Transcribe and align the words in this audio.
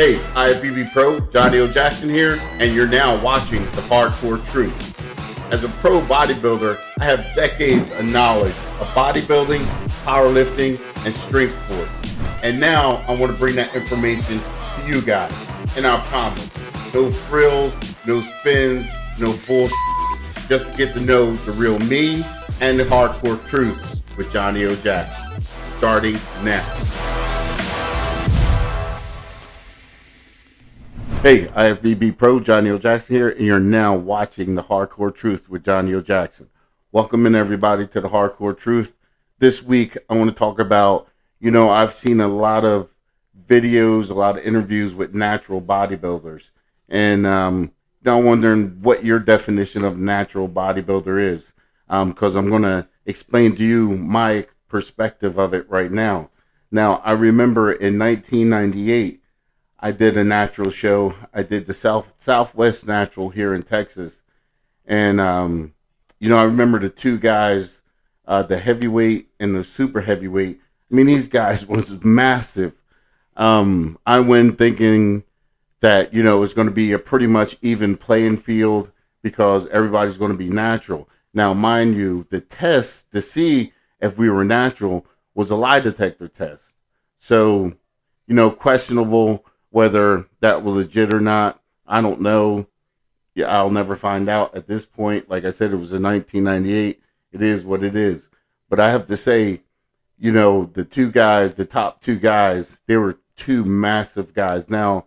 Hey, 0.00 0.14
IFBB 0.14 0.94
Pro, 0.94 1.20
Johnnie 1.20 1.58
O. 1.58 1.70
Jackson 1.70 2.08
here, 2.08 2.40
and 2.52 2.74
you're 2.74 2.88
now 2.88 3.22
watching 3.22 3.62
The 3.72 3.82
Hardcore 3.82 4.42
Truth. 4.50 5.52
As 5.52 5.62
a 5.62 5.68
pro 5.68 6.00
bodybuilder, 6.00 6.80
I 6.98 7.04
have 7.04 7.18
decades 7.36 7.86
of 7.92 8.06
knowledge 8.06 8.54
of 8.80 8.86
bodybuilding, 8.94 9.62
powerlifting, 10.06 10.80
and 11.04 11.14
strength 11.14 11.52
sports. 11.66 12.16
And 12.42 12.58
now 12.58 13.04
I 13.08 13.10
want 13.14 13.30
to 13.30 13.38
bring 13.38 13.56
that 13.56 13.76
information 13.76 14.40
to 14.40 14.86
you 14.86 15.02
guys. 15.02 15.36
And 15.76 15.86
I 15.86 16.00
promise, 16.06 16.50
no 16.94 17.10
frills, 17.10 17.74
no 18.06 18.22
spins, 18.22 18.86
no 19.18 19.36
bullshit. 19.46 19.76
Just 20.48 20.78
get 20.78 20.94
to 20.94 21.00
know 21.00 21.34
the 21.34 21.52
real 21.52 21.78
me 21.78 22.24
and 22.62 22.80
the 22.80 22.84
hardcore 22.84 23.46
truth 23.50 24.02
with 24.16 24.32
Johnnie 24.32 24.64
O. 24.64 24.74
Jackson. 24.76 25.42
Starting 25.76 26.16
now. 26.42 26.89
Hey, 31.22 31.48
IFBB 31.48 32.16
Pro, 32.16 32.40
John 32.40 32.66
O. 32.66 32.78
Jackson 32.78 33.14
here, 33.14 33.28
and 33.28 33.44
you're 33.44 33.60
now 33.60 33.94
watching 33.94 34.54
The 34.54 34.62
Hardcore 34.62 35.14
Truth 35.14 35.50
with 35.50 35.66
John 35.66 35.94
O. 35.94 36.00
Jackson. 36.00 36.48
Welcome 36.92 37.26
in, 37.26 37.34
everybody, 37.34 37.86
to 37.88 38.00
The 38.00 38.08
Hardcore 38.08 38.56
Truth. 38.56 38.94
This 39.38 39.62
week, 39.62 39.98
I 40.08 40.14
want 40.14 40.30
to 40.30 40.34
talk 40.34 40.58
about, 40.58 41.08
you 41.38 41.50
know, 41.50 41.68
I've 41.68 41.92
seen 41.92 42.22
a 42.22 42.26
lot 42.26 42.64
of 42.64 42.88
videos, 43.46 44.08
a 44.08 44.14
lot 44.14 44.38
of 44.38 44.44
interviews 44.46 44.94
with 44.94 45.14
natural 45.14 45.60
bodybuilders, 45.60 46.52
and 46.88 47.26
um, 47.26 47.72
I'm 48.06 48.24
wondering 48.24 48.80
what 48.80 49.04
your 49.04 49.18
definition 49.18 49.84
of 49.84 49.98
natural 49.98 50.48
bodybuilder 50.48 51.20
is, 51.20 51.52
because 51.86 52.34
um, 52.34 52.44
I'm 52.44 52.48
going 52.48 52.62
to 52.62 52.88
explain 53.04 53.54
to 53.56 53.62
you 53.62 53.90
my 53.90 54.46
perspective 54.68 55.36
of 55.36 55.52
it 55.52 55.68
right 55.68 55.92
now. 55.92 56.30
Now, 56.70 57.02
I 57.04 57.12
remember 57.12 57.70
in 57.70 57.98
1998, 57.98 59.19
I 59.80 59.92
did 59.92 60.16
a 60.16 60.24
natural 60.24 60.70
show. 60.70 61.14
I 61.32 61.42
did 61.42 61.66
the 61.66 61.74
South 61.74 62.12
Southwest 62.18 62.86
Natural 62.86 63.30
here 63.30 63.54
in 63.54 63.62
Texas, 63.62 64.22
and 64.84 65.20
um, 65.20 65.74
you 66.18 66.28
know 66.28 66.38
I 66.38 66.44
remember 66.44 66.78
the 66.78 66.90
two 66.90 67.18
guys, 67.18 67.80
uh, 68.26 68.42
the 68.42 68.58
heavyweight 68.58 69.28
and 69.40 69.56
the 69.56 69.64
super 69.64 70.02
heavyweight. 70.02 70.60
I 70.90 70.94
mean 70.94 71.06
these 71.06 71.28
guys 71.28 71.66
was 71.68 72.04
massive. 72.04 72.74
Um, 73.36 73.98
I 74.06 74.20
went 74.20 74.58
thinking 74.58 75.24
that 75.80 76.12
you 76.12 76.22
know 76.22 76.36
it 76.36 76.40
was 76.40 76.54
going 76.54 76.68
to 76.68 76.74
be 76.74 76.92
a 76.92 76.98
pretty 76.98 77.26
much 77.26 77.56
even 77.62 77.96
playing 77.96 78.36
field 78.36 78.92
because 79.22 79.66
everybody's 79.68 80.18
going 80.18 80.32
to 80.32 80.36
be 80.38 80.50
natural. 80.50 81.08
Now, 81.32 81.54
mind 81.54 81.94
you, 81.94 82.26
the 82.30 82.40
test 82.40 83.12
to 83.12 83.20
see 83.22 83.72
if 84.00 84.18
we 84.18 84.28
were 84.28 84.44
natural 84.44 85.06
was 85.34 85.50
a 85.50 85.56
lie 85.56 85.80
detector 85.80 86.26
test. 86.26 86.74
So, 87.18 87.72
you 88.26 88.34
know, 88.34 88.50
questionable 88.50 89.44
whether 89.70 90.26
that 90.40 90.62
was 90.62 90.76
legit 90.76 91.12
or 91.12 91.20
not, 91.20 91.60
I 91.86 92.00
don't 92.00 92.20
know. 92.20 92.66
Yeah, 93.34 93.46
I'll 93.46 93.70
never 93.70 93.96
find 93.96 94.28
out 94.28 94.54
at 94.54 94.66
this 94.66 94.84
point. 94.84 95.30
Like 95.30 95.44
I 95.44 95.50
said, 95.50 95.72
it 95.72 95.76
was 95.76 95.92
in 95.92 96.02
1998. 96.02 97.00
It 97.32 97.42
is 97.42 97.64
what 97.64 97.82
it 97.82 97.94
is. 97.94 98.28
But 98.68 98.80
I 98.80 98.90
have 98.90 99.06
to 99.06 99.16
say, 99.16 99.62
you 100.18 100.32
know, 100.32 100.66
the 100.72 100.84
two 100.84 101.10
guys, 101.10 101.54
the 101.54 101.64
top 101.64 102.00
two 102.00 102.18
guys, 102.18 102.80
they 102.86 102.96
were 102.96 103.18
two 103.36 103.64
massive 103.64 104.34
guys. 104.34 104.68
Now, 104.68 105.06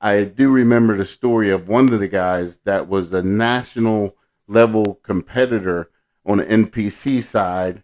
I 0.00 0.24
do 0.24 0.50
remember 0.50 0.96
the 0.96 1.04
story 1.04 1.50
of 1.50 1.68
one 1.68 1.92
of 1.92 2.00
the 2.00 2.08
guys 2.08 2.58
that 2.58 2.88
was 2.88 3.12
a 3.12 3.22
national 3.22 4.16
level 4.46 5.00
competitor 5.02 5.90
on 6.24 6.38
the 6.38 6.44
NPC 6.44 7.22
side 7.22 7.82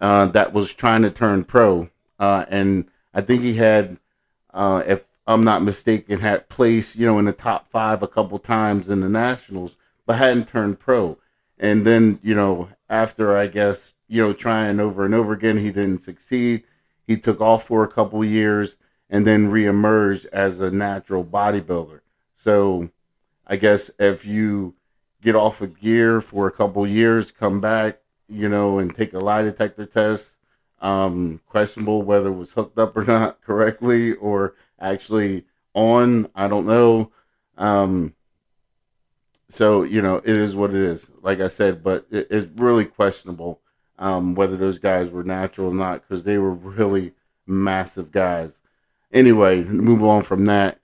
uh, 0.00 0.26
that 0.26 0.52
was 0.52 0.74
trying 0.74 1.02
to 1.02 1.10
turn 1.10 1.44
pro. 1.44 1.88
Uh, 2.18 2.44
and 2.48 2.90
I 3.14 3.20
think 3.20 3.42
he 3.42 3.54
had, 3.54 3.98
uh, 4.52 4.82
if 4.86 5.04
I'm 5.28 5.44
not 5.44 5.62
mistaken, 5.62 6.20
had 6.20 6.48
placed, 6.48 6.96
you 6.96 7.04
know, 7.04 7.18
in 7.18 7.26
the 7.26 7.34
top 7.34 7.68
five 7.68 8.02
a 8.02 8.08
couple 8.08 8.38
times 8.38 8.88
in 8.88 9.00
the 9.00 9.10
Nationals, 9.10 9.76
but 10.06 10.16
hadn't 10.16 10.48
turned 10.48 10.80
pro. 10.80 11.18
And 11.58 11.86
then, 11.86 12.18
you 12.22 12.34
know, 12.34 12.70
after 12.88 13.36
I 13.36 13.46
guess, 13.46 13.92
you 14.08 14.22
know, 14.22 14.32
trying 14.32 14.80
over 14.80 15.04
and 15.04 15.14
over 15.14 15.34
again, 15.34 15.58
he 15.58 15.70
didn't 15.70 15.98
succeed. 15.98 16.64
He 17.06 17.18
took 17.18 17.42
off 17.42 17.66
for 17.66 17.84
a 17.84 17.88
couple 17.88 18.24
years 18.24 18.76
and 19.10 19.26
then 19.26 19.50
reemerged 19.50 20.24
as 20.32 20.62
a 20.62 20.70
natural 20.70 21.24
bodybuilder. 21.24 22.00
So 22.32 22.88
I 23.46 23.56
guess 23.56 23.90
if 23.98 24.24
you 24.24 24.76
get 25.20 25.36
off 25.36 25.60
of 25.60 25.78
gear 25.78 26.22
for 26.22 26.46
a 26.46 26.52
couple 26.52 26.86
years, 26.86 27.32
come 27.32 27.60
back, 27.60 28.00
you 28.30 28.48
know, 28.48 28.78
and 28.78 28.94
take 28.94 29.12
a 29.12 29.18
lie 29.18 29.42
detector 29.42 29.84
test, 29.84 30.38
um, 30.80 31.42
questionable 31.46 32.00
whether 32.00 32.28
it 32.28 32.32
was 32.32 32.52
hooked 32.52 32.78
up 32.78 32.96
or 32.96 33.04
not 33.04 33.40
correctly 33.42 34.14
or 34.14 34.54
actually 34.80 35.44
on. 35.74 36.30
I 36.34 36.48
don't 36.48 36.66
know. 36.66 37.12
Um, 37.56 38.14
so 39.48 39.82
you 39.82 40.02
know, 40.02 40.16
it 40.16 40.28
is 40.28 40.56
what 40.56 40.70
it 40.70 40.76
is. 40.76 41.10
Like 41.22 41.40
I 41.40 41.48
said, 41.48 41.82
but 41.82 42.06
it, 42.10 42.28
it's 42.30 42.46
really 42.56 42.84
questionable 42.84 43.60
um, 43.98 44.34
whether 44.34 44.56
those 44.56 44.78
guys 44.78 45.10
were 45.10 45.24
natural 45.24 45.68
or 45.68 45.74
not 45.74 46.02
because 46.02 46.22
they 46.22 46.38
were 46.38 46.52
really 46.52 47.12
massive 47.46 48.12
guys. 48.12 48.60
Anyway, 49.12 49.64
move 49.64 50.02
on 50.02 50.22
from 50.22 50.44
that. 50.46 50.80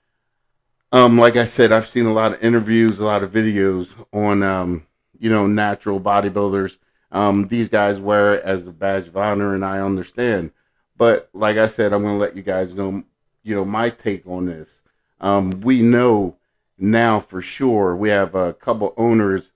Um, 0.93 1.19
like 1.19 1.37
I 1.37 1.45
said, 1.45 1.73
I've 1.73 1.89
seen 1.89 2.07
a 2.07 2.13
lot 2.13 2.33
of 2.33 2.43
interviews, 2.43 2.99
a 2.99 3.05
lot 3.05 3.23
of 3.23 3.33
videos 3.33 3.95
on 4.13 4.43
um, 4.43 4.87
you 5.19 5.31
know 5.31 5.47
natural 5.47 6.01
bodybuilders. 6.01 6.79
Um, 7.11 7.47
these 7.47 7.69
guys 7.69 8.01
wear 8.01 8.35
it 8.35 8.45
as 8.45 8.67
a 8.67 8.73
badge 8.73 9.07
of 9.09 9.17
honor, 9.17 9.55
and 9.55 9.65
I 9.65 9.81
understand. 9.81 10.53
But 10.97 11.29
like 11.33 11.57
I 11.57 11.67
said, 11.67 11.93
I'm 11.93 12.03
going 12.03 12.15
to 12.15 12.21
let 12.21 12.37
you 12.37 12.43
guys 12.43 12.75
know 12.75 13.05
you 13.45 13.55
know 13.55 13.65
my 13.65 13.91
take 13.91 14.27
on 14.27 14.47
this. 14.47 14.83
Um, 15.21 15.61
we 15.61 15.83
know 15.83 16.37
now 16.77 17.21
for 17.21 17.41
sure 17.41 17.95
we 17.95 18.09
have 18.09 18.35
a 18.35 18.55
couple 18.55 18.95
owners 18.97 19.53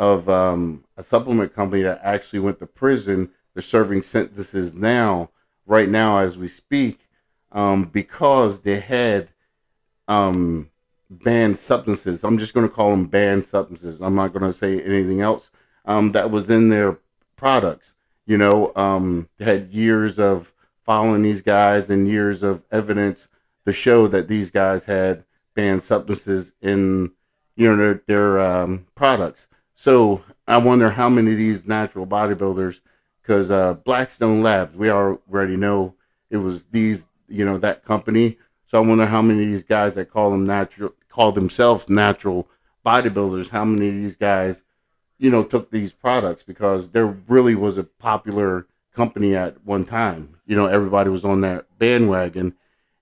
of 0.00 0.28
um, 0.28 0.84
a 0.96 1.02
supplement 1.02 1.54
company 1.54 1.82
that 1.82 2.00
actually 2.04 2.38
went 2.38 2.58
to 2.60 2.66
prison. 2.66 3.30
They're 3.52 3.62
serving 3.62 4.02
sentences 4.02 4.74
now, 4.74 5.30
right 5.66 5.88
now 5.88 6.18
as 6.18 6.38
we 6.38 6.48
speak, 6.48 7.00
um, 7.52 7.84
because 7.84 8.60
they 8.60 8.78
had 8.80 9.28
um, 10.08 10.70
banned 11.10 11.58
substances. 11.58 12.24
I'm 12.24 12.38
just 12.38 12.54
going 12.54 12.68
to 12.68 12.74
call 12.74 12.90
them 12.90 13.06
banned 13.06 13.44
substances. 13.44 14.00
I'm 14.00 14.14
not 14.14 14.32
going 14.32 14.50
to 14.50 14.56
say 14.56 14.80
anything 14.80 15.20
else 15.20 15.50
um, 15.84 16.12
that 16.12 16.30
was 16.30 16.48
in 16.48 16.68
their 16.68 16.98
products. 17.36 17.94
You 18.26 18.38
know, 18.38 18.72
um, 18.76 19.28
they 19.38 19.44
had 19.44 19.72
years 19.72 20.18
of 20.18 20.54
following 20.90 21.22
these 21.22 21.40
guys 21.40 21.88
and 21.88 22.08
years 22.08 22.42
of 22.42 22.64
evidence 22.72 23.28
to 23.64 23.72
show 23.72 24.08
that 24.08 24.26
these 24.26 24.50
guys 24.50 24.86
had 24.86 25.22
banned 25.54 25.80
substances 25.80 26.52
in 26.62 27.12
you 27.54 27.68
know 27.68 27.76
their, 27.76 28.02
their 28.08 28.40
um, 28.40 28.84
products. 28.96 29.46
So 29.76 30.24
I 30.48 30.56
wonder 30.58 30.90
how 30.90 31.08
many 31.08 31.30
of 31.30 31.36
these 31.36 31.64
natural 31.64 32.08
bodybuilders, 32.08 32.80
because 33.22 33.52
uh, 33.52 33.74
Blackstone 33.74 34.42
Labs, 34.42 34.74
we 34.74 34.90
already 34.90 35.54
know 35.54 35.94
it 36.28 36.38
was 36.38 36.64
these 36.72 37.06
you 37.28 37.44
know 37.44 37.56
that 37.58 37.84
company. 37.84 38.36
So 38.66 38.82
I 38.82 38.84
wonder 38.84 39.06
how 39.06 39.22
many 39.22 39.44
of 39.44 39.48
these 39.48 39.62
guys 39.62 39.94
that 39.94 40.10
call 40.10 40.32
them 40.32 40.44
natural, 40.44 40.92
call 41.08 41.30
themselves 41.30 41.88
natural 41.88 42.48
bodybuilders, 42.84 43.50
how 43.50 43.64
many 43.64 43.90
of 43.90 43.94
these 43.94 44.16
guys, 44.16 44.64
you 45.20 45.30
know, 45.30 45.44
took 45.44 45.70
these 45.70 45.92
products 45.92 46.42
because 46.42 46.90
there 46.90 47.06
really 47.06 47.54
was 47.54 47.78
a 47.78 47.84
popular 47.84 48.66
company 48.94 49.34
at 49.34 49.64
one 49.64 49.84
time. 49.84 50.36
You 50.46 50.56
know, 50.56 50.66
everybody 50.66 51.10
was 51.10 51.24
on 51.24 51.40
that 51.42 51.66
bandwagon 51.78 52.54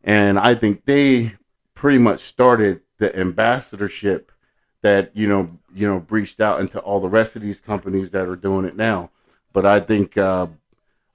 and 0.08 0.38
I 0.38 0.54
think 0.54 0.84
they 0.84 1.34
pretty 1.74 1.98
much 1.98 2.20
started 2.20 2.80
the 2.98 3.16
ambassadorship 3.16 4.32
that 4.80 5.10
you 5.14 5.26
know 5.26 5.58
you 5.74 5.86
know 5.86 6.00
breached 6.00 6.40
out 6.40 6.60
into 6.60 6.78
all 6.80 7.00
the 7.00 7.08
rest 7.08 7.36
of 7.36 7.42
these 7.42 7.60
companies 7.60 8.10
that 8.12 8.26
are 8.26 8.36
doing 8.36 8.64
it 8.64 8.76
now. 8.76 9.10
But 9.52 9.66
I 9.66 9.80
think 9.80 10.16
uh, 10.16 10.46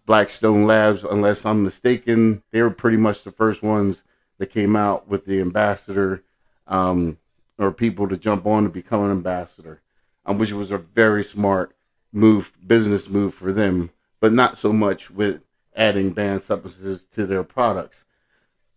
Blackstone 0.06 0.66
Labs, 0.66 1.04
unless 1.04 1.46
I'm 1.46 1.64
mistaken, 1.64 2.44
they 2.52 2.62
were 2.62 2.70
pretty 2.70 2.98
much 2.98 3.24
the 3.24 3.32
first 3.32 3.64
ones 3.64 4.04
that 4.38 4.52
came 4.52 4.76
out 4.76 5.08
with 5.08 5.26
the 5.26 5.40
ambassador 5.40 6.24
um, 6.68 7.18
or 7.58 7.72
people 7.72 8.08
to 8.08 8.18
jump 8.18 8.46
on 8.46 8.64
to 8.64 8.70
become 8.70 9.04
an 9.04 9.12
ambassador, 9.12 9.82
um, 10.26 10.38
which 10.38 10.52
was 10.52 10.72
a 10.72 10.78
very 10.78 11.24
smart 11.24 11.76
move, 12.12 12.54
business 12.66 13.08
move 13.08 13.34
for 13.34 13.54
them, 13.54 13.92
but 14.24 14.32
not 14.32 14.58
so 14.58 14.72
much 14.72 15.12
with 15.12 15.42
adding 15.76 16.12
banned 16.12 16.42
substances 16.42 17.04
to 17.04 17.28
their 17.28 17.44
products. 17.44 18.06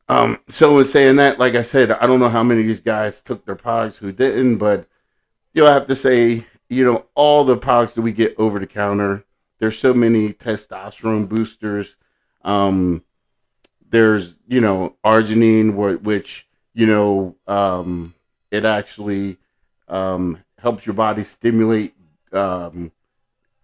Um, 0.09 0.41
so 0.49 0.81
in 0.81 0.87
saying 0.87 1.15
that, 1.17 1.39
like 1.39 1.55
I 1.55 1.63
said, 1.63 1.93
I 1.93 2.05
don't 2.09 2.19
know 2.19 2.29
how 2.29 2.43
many 2.43 2.63
of 2.63 2.67
these 2.67 2.81
guys 2.81 3.23
took 3.23 3.47
their 3.47 3.55
products 3.55 3.99
who 3.99 4.11
didn't, 4.11 4.59
but 4.59 4.89
you 5.55 5.63
know, 5.63 5.71
I 5.71 5.75
have 5.75 5.87
to 5.87 5.95
say, 5.95 6.45
you 6.69 6.85
know, 6.85 7.07
all 7.15 7.45
the 7.45 7.57
products 7.57 7.93
that 7.93 8.03
we 8.03 8.11
get 8.11 8.35
over 8.39 8.59
the 8.59 8.67
counter, 8.67 9.25
there's 9.61 9.79
so 9.79 9.95
many 9.95 10.33
testosterone 10.33 11.29
boosters. 11.29 11.95
Um, 12.43 13.05
there's, 13.89 14.39
you 14.49 14.61
know, 14.61 14.97
arginine, 15.05 15.77
which, 16.03 16.49
you 16.75 16.87
know, 16.87 17.37
um, 17.47 18.15
it 18.51 18.65
actually 18.65 19.37
um, 19.87 20.43
helps 20.59 20.87
your 20.87 20.97
body 20.97 21.23
stimulate, 21.23 21.95
um, 22.33 22.91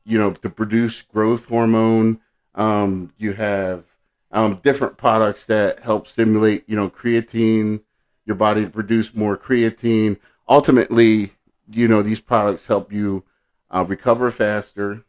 you 0.05 0.19
know, 0.19 0.33
to 0.33 0.51
produce 0.51 1.03
growth 1.03 1.47
hormone. 1.47 2.21
Um, 2.55 3.13
you 3.19 3.33
have 3.33 3.85
um, 4.31 4.57
different 4.63 4.97
products 4.97 5.47
that 5.47 5.81
help 5.81 6.07
stimulate, 6.07 6.65
you 6.67 6.77
know, 6.77 6.91
creatine, 6.91 7.83
your 8.25 8.37
body 8.37 8.65
to 8.65 8.71
produce 8.71 9.15
more 9.15 9.37
creatine. 9.37 10.19
Ultimately, 10.49 11.33
you 11.71 11.89
know, 11.89 12.03
these 12.03 12.21
products 12.21 12.67
help 12.67 12.93
you 12.93 13.25
uh, 13.71 13.85
recover 13.87 14.31
faster, 14.31 15.05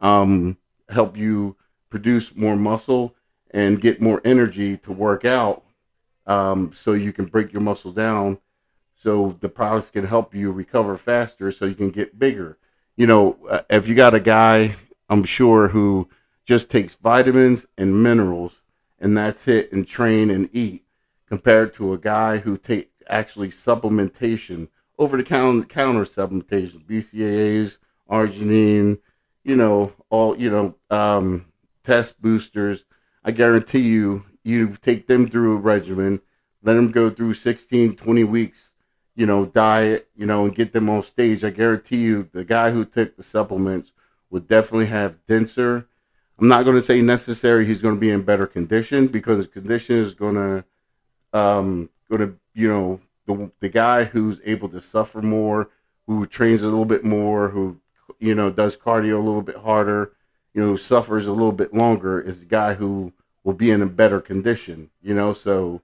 um, 0.00 0.58
help 0.88 1.16
you 1.16 1.56
produce 1.90 2.34
more 2.34 2.56
muscle, 2.56 3.14
and 3.50 3.80
get 3.80 4.00
more 4.00 4.20
energy 4.24 4.76
to 4.76 4.92
work 4.92 5.24
out 5.24 5.64
um, 6.26 6.70
so 6.74 6.92
you 6.92 7.12
can 7.12 7.24
break 7.24 7.52
your 7.52 7.62
muscle 7.62 7.92
down 7.92 8.38
so 8.94 9.36
the 9.40 9.48
products 9.48 9.90
can 9.90 10.06
help 10.06 10.34
you 10.34 10.50
recover 10.52 10.96
faster 10.98 11.50
so 11.50 11.64
you 11.64 11.74
can 11.74 11.90
get 11.90 12.18
bigger. 12.18 12.58
You 12.98 13.06
know, 13.06 13.38
uh, 13.48 13.60
if 13.70 13.88
you 13.88 13.94
got 13.94 14.16
a 14.16 14.20
guy, 14.20 14.74
I'm 15.08 15.22
sure, 15.22 15.68
who 15.68 16.08
just 16.44 16.68
takes 16.68 16.96
vitamins 16.96 17.64
and 17.78 18.02
minerals 18.02 18.62
and 18.98 19.16
that's 19.16 19.46
it 19.46 19.70
and 19.70 19.86
train 19.86 20.30
and 20.30 20.50
eat 20.52 20.82
compared 21.24 21.72
to 21.74 21.92
a 21.92 21.98
guy 21.98 22.38
who 22.38 22.56
take 22.56 22.90
actually 23.08 23.50
supplementation 23.50 24.66
over 24.98 25.16
the 25.16 25.22
counter, 25.22 25.64
counter 25.64 26.04
supplementation, 26.04 26.84
BCAAs, 26.86 27.78
arginine, 28.10 28.98
you 29.44 29.54
know, 29.54 29.92
all, 30.10 30.36
you 30.36 30.50
know, 30.50 30.74
um, 30.90 31.46
test 31.84 32.20
boosters. 32.20 32.84
I 33.22 33.30
guarantee 33.30 33.82
you, 33.82 34.24
you 34.42 34.76
take 34.82 35.06
them 35.06 35.30
through 35.30 35.52
a 35.52 35.60
regimen, 35.60 36.20
let 36.64 36.74
them 36.74 36.90
go 36.90 37.10
through 37.10 37.34
16, 37.34 37.94
20 37.94 38.24
weeks, 38.24 38.67
you 39.18 39.26
know, 39.26 39.44
diet, 39.44 40.08
you 40.16 40.24
know, 40.24 40.44
and 40.44 40.54
get 40.54 40.72
them 40.72 40.88
on 40.88 41.02
stage. 41.02 41.42
I 41.42 41.50
guarantee 41.50 41.96
you, 41.96 42.28
the 42.32 42.44
guy 42.44 42.70
who 42.70 42.84
took 42.84 43.16
the 43.16 43.24
supplements 43.24 43.90
would 44.30 44.46
definitely 44.46 44.86
have 44.86 45.26
denser. 45.26 45.88
I'm 46.38 46.46
not 46.46 46.62
going 46.62 46.76
to 46.76 46.82
say 46.82 47.00
necessary 47.00 47.66
he's 47.66 47.82
going 47.82 47.96
to 47.96 48.00
be 48.00 48.12
in 48.12 48.22
better 48.22 48.46
condition 48.46 49.08
because 49.08 49.38
his 49.38 49.48
condition 49.48 49.96
is 49.96 50.14
going 50.14 50.36
to, 50.36 50.64
um, 51.36 51.90
going 52.08 52.28
to, 52.28 52.38
you 52.54 52.68
know, 52.68 53.00
the 53.26 53.50
the 53.58 53.68
guy 53.68 54.04
who's 54.04 54.40
able 54.44 54.68
to 54.68 54.80
suffer 54.80 55.20
more, 55.20 55.68
who 56.06 56.24
trains 56.24 56.62
a 56.62 56.68
little 56.68 56.84
bit 56.84 57.02
more, 57.02 57.48
who 57.48 57.80
you 58.20 58.36
know 58.36 58.52
does 58.52 58.76
cardio 58.76 59.14
a 59.14 59.26
little 59.26 59.42
bit 59.42 59.56
harder, 59.56 60.12
you 60.54 60.64
know, 60.64 60.76
suffers 60.76 61.26
a 61.26 61.32
little 61.32 61.50
bit 61.50 61.74
longer, 61.74 62.20
is 62.20 62.38
the 62.38 62.46
guy 62.46 62.74
who 62.74 63.12
will 63.42 63.52
be 63.52 63.72
in 63.72 63.82
a 63.82 63.86
better 63.86 64.20
condition. 64.20 64.90
You 65.02 65.14
know, 65.14 65.32
so 65.32 65.82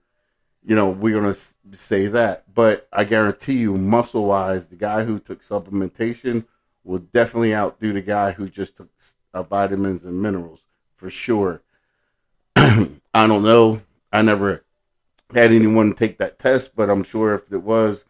you 0.64 0.74
know 0.74 0.88
we're 0.88 1.20
gonna 1.20 1.34
say 1.72 2.06
that, 2.06 2.52
but 2.52 2.88
I 2.92 3.04
guarantee 3.04 3.58
you, 3.58 3.76
muscle 3.76 4.26
wise, 4.26 4.68
the 4.68 4.76
guy 4.76 5.04
who 5.04 5.18
took 5.18 5.42
supplementation 5.42 6.46
will 6.84 6.98
definitely 6.98 7.54
outdo 7.54 7.92
the 7.92 8.02
guy 8.02 8.32
who 8.32 8.48
just 8.48 8.76
took 8.76 8.90
uh, 9.32 9.42
vitamins 9.42 10.04
and 10.04 10.20
minerals 10.20 10.60
for 10.96 11.10
sure. 11.10 11.62
I 12.56 13.26
don't 13.26 13.42
know. 13.42 13.82
I 14.12 14.22
never 14.22 14.64
had 15.34 15.52
anyone 15.52 15.94
take 15.94 16.18
that 16.18 16.38
test, 16.38 16.76
but 16.76 16.88
I'm 16.88 17.02
sure 17.02 17.34
if 17.34 17.52
it 17.52 17.62
was, 17.62 18.04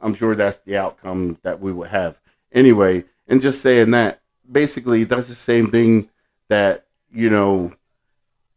I'm 0.00 0.14
sure 0.14 0.34
that's 0.34 0.58
the 0.58 0.76
outcome 0.76 1.38
that 1.42 1.60
we 1.60 1.72
would 1.72 1.88
have. 1.88 2.20
Anyway, 2.52 3.04
and 3.26 3.40
just 3.40 3.60
saying 3.60 3.90
that, 3.90 4.20
basically, 4.50 5.04
that's 5.04 5.28
the 5.28 5.34
same 5.34 5.70
thing 5.70 6.08
that, 6.48 6.86
you 7.12 7.28
know, 7.28 7.72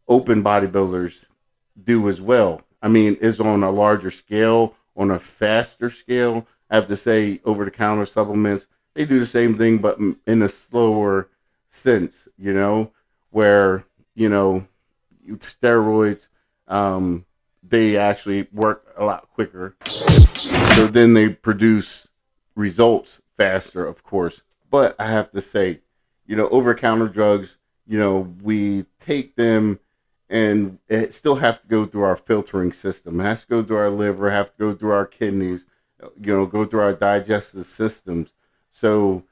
open 0.08 0.42
bodybuilders 0.42 1.24
do 1.82 2.08
as 2.08 2.20
well. 2.20 2.62
I 2.82 2.88
mean, 2.88 3.14
is 3.16 3.40
on 3.40 3.62
a 3.62 3.70
larger 3.70 4.10
scale, 4.10 4.74
on 4.96 5.10
a 5.10 5.18
faster 5.18 5.88
scale. 5.88 6.46
I 6.68 6.74
have 6.74 6.86
to 6.86 6.96
say, 6.96 7.40
over 7.44 7.64
the 7.64 7.70
counter 7.70 8.06
supplements, 8.06 8.66
they 8.94 9.04
do 9.04 9.18
the 9.18 9.26
same 9.26 9.56
thing, 9.56 9.78
but 9.78 9.98
in 10.26 10.42
a 10.42 10.48
slower 10.48 11.28
sense, 11.68 12.28
you 12.36 12.52
know, 12.52 12.92
where, 13.30 13.84
you 14.14 14.28
know, 14.28 14.66
steroids, 15.38 16.28
um, 16.68 17.24
they 17.62 17.96
actually 17.96 18.48
work 18.52 18.92
a 18.96 19.04
lot 19.04 19.30
quicker. 19.30 19.76
So 19.84 20.86
then 20.86 21.14
they 21.14 21.28
produce 21.28 22.08
results 22.54 23.20
faster, 23.36 23.86
of 23.86 24.02
course. 24.02 24.42
But 24.70 24.96
I 24.98 25.10
have 25.10 25.30
to 25.32 25.40
say, 25.40 25.80
you 26.26 26.36
know, 26.36 26.48
over 26.48 26.74
counter 26.74 27.08
drugs, 27.08 27.58
you 27.86 27.98
know, 27.98 28.34
we 28.42 28.86
take 29.00 29.36
them 29.36 29.80
and 30.32 30.78
it 30.88 31.12
still 31.12 31.36
have 31.36 31.60
to 31.62 31.68
go 31.68 31.84
through 31.84 32.02
our 32.02 32.16
filtering 32.16 32.72
system. 32.72 33.20
It 33.20 33.24
has 33.24 33.42
to 33.42 33.48
go 33.48 33.62
through 33.62 33.76
our 33.76 33.90
liver, 33.90 34.30
have 34.30 34.50
to 34.56 34.58
go 34.58 34.72
through 34.72 34.92
our 34.92 35.06
kidneys, 35.06 35.66
you 36.20 36.34
know, 36.34 36.46
go 36.46 36.64
through 36.64 36.80
our 36.80 36.94
digestive 36.94 37.66
systems. 37.66 38.32
So, 38.72 39.24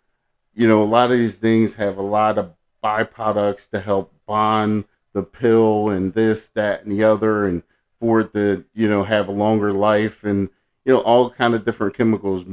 you 0.55 0.69
know, 0.69 0.83
a 0.83 0.85
lot 0.85 1.11
of 1.11 1.19
these 1.19 1.39
things 1.39 1.75
have 1.77 1.97
a 1.97 2.03
lot 2.03 2.39
of 2.39 2.53
byproducts 2.85 3.69
to 3.71 3.81
help 3.81 4.13
bond 4.27 4.85
the 5.13 5.23
pill 5.23 5.89
and 5.89 6.15
this, 6.15 6.49
that, 6.49 6.85
and 6.85 6.93
the 6.93 7.03
other, 7.03 7.47
and 7.47 7.63
for 8.01 8.21
it 8.21 8.33
to 8.33 8.65
you 8.75 8.89
know 8.89 9.05
have 9.05 9.29
a 9.29 9.33
longer 9.33 9.73
life 9.73 10.25
and 10.25 10.49
you 10.85 10.93
know 10.93 11.01
all 11.01 11.31
kind 11.31 11.55
of 11.55 11.65
different 11.65 11.95
chemicals 11.95 12.45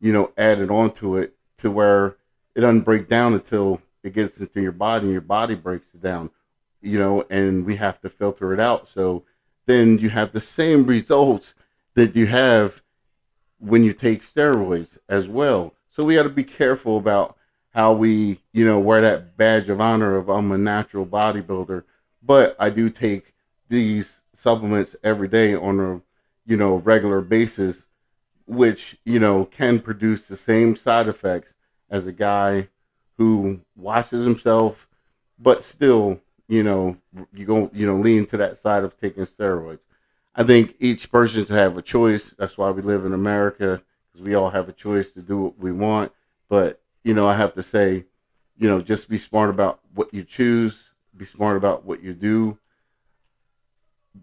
you 0.00 0.12
know 0.12 0.32
added 0.36 0.70
onto 0.70 1.16
it 1.16 1.34
to 1.56 1.70
where 1.70 2.16
it 2.54 2.60
doesn't 2.60 2.80
break 2.80 3.08
down 3.08 3.32
until 3.32 3.80
it 4.02 4.12
gets 4.12 4.38
into 4.38 4.60
your 4.60 4.72
body 4.72 5.04
and 5.04 5.12
your 5.12 5.20
body 5.20 5.54
breaks 5.54 5.94
it 5.94 6.02
down 6.02 6.30
you 6.80 6.98
know 6.98 7.24
and 7.30 7.64
we 7.64 7.76
have 7.76 8.00
to 8.00 8.08
filter 8.08 8.52
it 8.52 8.60
out. 8.60 8.88
So 8.88 9.24
then 9.66 9.98
you 9.98 10.10
have 10.10 10.32
the 10.32 10.40
same 10.40 10.84
results 10.86 11.54
that 11.94 12.16
you 12.16 12.26
have 12.26 12.82
when 13.58 13.84
you 13.84 13.92
take 13.92 14.22
steroids 14.22 14.98
as 15.08 15.28
well. 15.28 15.74
So 15.90 16.04
we 16.04 16.14
got 16.14 16.22
to 16.24 16.28
be 16.28 16.44
careful 16.44 16.96
about 16.96 17.36
how 17.70 17.92
we 17.92 18.40
you 18.52 18.64
know 18.64 18.78
wear 18.78 19.00
that 19.00 19.36
badge 19.36 19.68
of 19.68 19.80
honor 19.80 20.16
of 20.16 20.28
i'm 20.28 20.52
a 20.52 20.58
natural 20.58 21.06
bodybuilder. 21.06 21.84
But 22.22 22.56
i 22.58 22.70
do 22.70 22.90
take 22.90 23.34
these 23.68 24.22
supplements 24.34 24.96
every 25.02 25.28
day 25.28 25.54
on 25.54 25.80
a 25.80 26.00
you 26.46 26.56
know 26.56 26.76
regular 26.76 27.20
basis 27.20 27.86
which 28.46 28.96
you 29.04 29.18
know 29.18 29.44
can 29.44 29.80
produce 29.80 30.22
the 30.22 30.36
same 30.36 30.74
side 30.74 31.08
effects 31.08 31.54
as 31.90 32.06
a 32.06 32.12
guy 32.12 32.68
who 33.16 33.60
washes 33.76 34.24
himself 34.24 34.88
but 35.38 35.62
still 35.62 36.20
you 36.48 36.62
know 36.62 36.96
you 37.32 37.44
go 37.44 37.70
you 37.72 37.86
know 37.86 37.96
lean 37.96 38.26
to 38.26 38.36
that 38.38 38.56
side 38.56 38.82
of 38.84 38.98
taking 38.98 39.24
steroids. 39.24 39.80
I 40.34 40.44
think 40.44 40.76
each 40.78 41.10
person 41.10 41.44
should 41.44 41.54
have 41.54 41.76
a 41.76 41.82
choice. 41.82 42.34
That's 42.38 42.56
why 42.56 42.70
we 42.70 42.82
live 42.82 43.04
in 43.04 43.12
america 43.12 43.82
because 44.06 44.24
we 44.24 44.34
all 44.34 44.50
have 44.50 44.68
a 44.68 44.72
choice 44.72 45.12
to 45.12 45.22
do 45.22 45.38
what 45.38 45.58
we 45.58 45.72
want. 45.72 46.12
But 46.48 46.80
you 47.04 47.14
know 47.14 47.28
i 47.28 47.34
have 47.34 47.52
to 47.54 47.62
say 47.62 48.06
you 48.56 48.68
know 48.68 48.80
just 48.80 49.08
be 49.08 49.18
smart 49.18 49.50
about 49.50 49.80
what 49.94 50.12
you 50.12 50.24
choose. 50.24 50.90
Be 51.16 51.24
smart 51.24 51.56
about 51.56 51.84
what 51.84 52.02
you 52.02 52.14
do. 52.14 52.58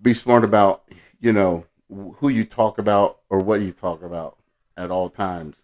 Be 0.02 0.14
smart 0.14 0.44
about 0.44 0.84
you 1.20 1.32
know 1.32 1.66
who 1.90 2.30
you 2.30 2.44
talk 2.44 2.80
about 2.80 3.20
or 3.30 3.40
what 3.40 3.62
you 3.62 3.72
talk 3.72 4.02
about 4.02 4.38
at 4.76 4.90
all 4.90 5.10
times. 5.10 5.64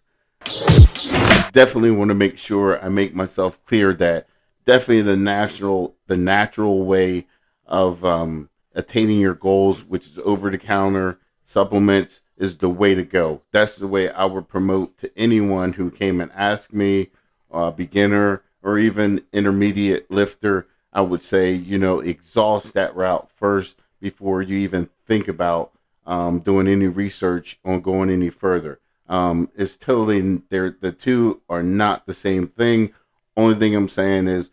Definitely 1.52 1.90
want 1.90 2.08
to 2.10 2.14
make 2.14 2.38
sure 2.38 2.82
I 2.82 2.88
make 2.88 3.14
myself 3.14 3.62
clear 3.64 3.92
that 3.94 4.26
definitely 4.64 5.02
the 5.02 5.16
natural 5.16 5.96
the 6.06 6.16
natural 6.16 6.84
way 6.84 7.26
of 7.66 8.04
um, 8.04 8.48
attaining 8.74 9.20
your 9.20 9.34
goals, 9.34 9.84
which 9.84 10.06
is 10.06 10.18
over 10.24 10.50
the 10.50 10.58
counter 10.58 11.18
supplements, 11.44 12.22
is 12.36 12.58
the 12.58 12.68
way 12.68 12.94
to 12.94 13.02
go. 13.02 13.42
That's 13.52 13.76
the 13.76 13.86
way 13.86 14.10
I 14.10 14.24
would 14.24 14.48
promote 14.48 14.98
to 14.98 15.10
anyone 15.16 15.74
who 15.74 15.90
came 15.90 16.20
and 16.20 16.30
asked 16.32 16.72
me, 16.72 17.10
uh, 17.50 17.70
beginner 17.70 18.42
or 18.62 18.78
even 18.78 19.24
intermediate 19.32 20.10
lifter. 20.10 20.66
I 20.92 21.00
would 21.00 21.22
say, 21.22 21.52
you 21.52 21.78
know, 21.78 22.00
exhaust 22.00 22.74
that 22.74 22.94
route 22.94 23.30
first 23.34 23.76
before 24.00 24.42
you 24.42 24.58
even 24.58 24.90
think 25.06 25.28
about 25.28 25.72
um, 26.06 26.40
doing 26.40 26.66
any 26.68 26.86
research 26.86 27.58
on 27.64 27.80
going 27.80 28.10
any 28.10 28.28
further. 28.28 28.80
Um, 29.08 29.50
it's 29.56 29.76
totally 29.76 30.20
they 30.48 30.70
the 30.80 30.92
two 30.92 31.42
are 31.48 31.62
not 31.62 32.06
the 32.06 32.14
same 32.14 32.46
thing. 32.46 32.92
Only 33.36 33.54
thing 33.54 33.74
I'm 33.74 33.88
saying 33.88 34.28
is 34.28 34.50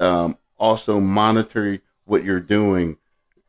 um, 0.00 0.38
also 0.58 1.00
monitor 1.00 1.80
what 2.04 2.24
you're 2.24 2.40
doing. 2.40 2.96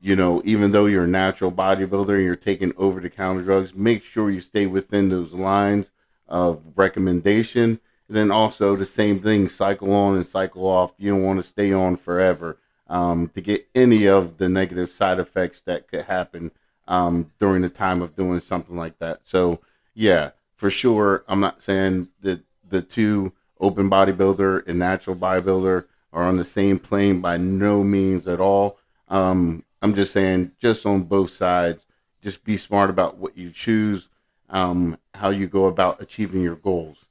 You 0.01 0.15
know, 0.15 0.41
even 0.45 0.71
though 0.71 0.85
you're 0.85 1.03
a 1.03 1.07
natural 1.07 1.51
bodybuilder 1.51 2.15
and 2.15 2.23
you're 2.23 2.35
taking 2.35 2.73
over 2.77 3.01
the 3.01 3.09
counter 3.09 3.41
drugs, 3.41 3.75
make 3.75 4.03
sure 4.03 4.29
you 4.29 4.39
stay 4.39 4.65
within 4.65 5.09
those 5.09 5.33
lines 5.33 5.91
of 6.27 6.61
recommendation. 6.75 7.79
And 8.07 8.17
then 8.17 8.31
also 8.31 8.75
the 8.75 8.85
same 8.85 9.19
thing, 9.19 9.49
cycle 9.49 9.93
on 9.93 10.15
and 10.15 10.25
cycle 10.25 10.65
off. 10.65 10.93
You 10.97 11.11
don't 11.11 11.23
want 11.23 11.41
to 11.41 11.47
stay 11.47 11.73
on 11.73 11.97
forever 11.97 12.57
um, 12.87 13.29
to 13.35 13.41
get 13.41 13.67
any 13.75 14.07
of 14.07 14.37
the 14.37 14.49
negative 14.49 14.89
side 14.89 15.19
effects 15.19 15.61
that 15.61 15.87
could 15.87 16.05
happen 16.05 16.51
um, 16.87 17.31
during 17.39 17.61
the 17.61 17.69
time 17.69 18.01
of 18.01 18.15
doing 18.15 18.39
something 18.39 18.75
like 18.75 18.97
that. 18.99 19.21
So, 19.25 19.59
yeah, 19.93 20.31
for 20.55 20.71
sure, 20.71 21.23
I'm 21.27 21.39
not 21.39 21.61
saying 21.61 22.07
that 22.21 22.41
the 22.67 22.81
two 22.81 23.33
open 23.59 23.89
bodybuilder 23.89 24.67
and 24.67 24.79
natural 24.79 25.15
bodybuilder 25.15 25.85
are 26.11 26.23
on 26.23 26.37
the 26.37 26.45
same 26.45 26.79
plane 26.79 27.21
by 27.21 27.37
no 27.37 27.83
means 27.83 28.27
at 28.27 28.39
all. 28.39 28.77
Um, 29.07 29.63
I'm 29.81 29.93
just 29.93 30.11
saying, 30.11 30.51
just 30.59 30.85
on 30.85 31.03
both 31.03 31.31
sides, 31.31 31.85
just 32.21 32.43
be 32.43 32.57
smart 32.57 32.89
about 32.89 33.17
what 33.17 33.37
you 33.37 33.51
choose, 33.51 34.09
um, 34.49 34.97
how 35.13 35.29
you 35.29 35.47
go 35.47 35.65
about 35.65 36.01
achieving 36.01 36.41
your 36.41 36.55
goals. 36.55 37.05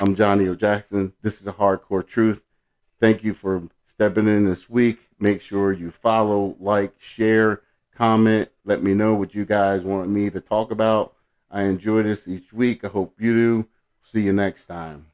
I'm 0.00 0.14
Johnnie 0.14 0.48
O. 0.48 0.54
Jackson. 0.54 1.12
This 1.22 1.34
is 1.34 1.42
the 1.42 1.52
Hardcore 1.52 2.06
Truth. 2.06 2.44
Thank 2.98 3.22
you 3.22 3.34
for 3.34 3.62
stepping 3.84 4.26
in 4.26 4.44
this 4.44 4.68
week. 4.68 4.98
Make 5.20 5.40
sure 5.40 5.72
you 5.72 5.90
follow, 5.90 6.56
like, 6.58 6.94
share, 6.98 7.62
comment. 7.94 8.48
Let 8.64 8.82
me 8.82 8.94
know 8.94 9.14
what 9.14 9.34
you 9.34 9.44
guys 9.44 9.82
want 9.82 10.08
me 10.08 10.30
to 10.30 10.40
talk 10.40 10.70
about. 10.70 11.14
I 11.50 11.64
enjoy 11.64 12.02
this 12.02 12.26
each 12.26 12.52
week. 12.52 12.84
I 12.84 12.88
hope 12.88 13.14
you 13.20 13.34
do. 13.34 13.68
See 14.02 14.22
you 14.22 14.32
next 14.32 14.66
time. 14.66 15.06